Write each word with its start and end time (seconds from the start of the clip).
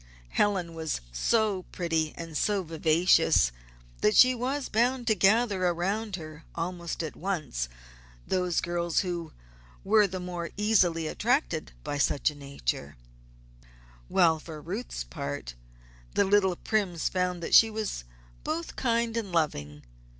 Helen 0.29 0.73
was 0.73 0.99
so 1.11 1.61
pretty 1.71 2.11
and 2.17 2.35
so 2.35 2.63
vivacious, 2.63 3.51
that 4.01 4.15
she 4.15 4.33
was 4.33 4.67
bound 4.67 5.05
to 5.05 5.13
gather 5.13 5.63
around 5.67 6.15
her 6.15 6.43
almost 6.55 7.03
at 7.03 7.15
once 7.15 7.69
those 8.25 8.61
girls 8.61 9.01
who 9.01 9.31
were 9.83 10.07
the 10.07 10.19
more 10.19 10.49
easily 10.57 11.05
attracted 11.05 11.73
by 11.83 11.99
such 11.99 12.31
a 12.31 12.35
nature; 12.35 12.97
while 14.07 14.39
for 14.39 14.59
Ruth's 14.59 15.03
part, 15.03 15.53
the 16.15 16.25
little 16.25 16.55
Primes 16.55 17.07
found 17.07 17.43
that 17.43 17.53
she 17.53 17.69
was 17.69 18.03
both 18.43 18.75
kind 18.75 19.15
and 19.15 19.31
loving. 19.31 19.83